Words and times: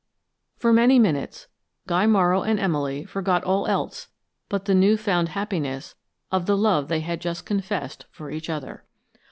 For 0.57 0.73
many 0.73 0.97
minutes 0.97 1.45
Guy 1.85 2.07
Morrow 2.07 2.41
and 2.41 2.59
Emily 2.59 3.05
forgot 3.05 3.43
all 3.43 3.67
else 3.67 4.07
but 4.49 4.65
the 4.65 4.73
new 4.73 4.97
found 4.97 5.29
happiness 5.29 5.93
of 6.31 6.47
the 6.47 6.57
love 6.57 6.87
they 6.87 7.01
had 7.01 7.21
just 7.21 7.45
confessed 7.45 8.07
for 8.09 8.31
each 8.31 8.49
other. 8.49 8.83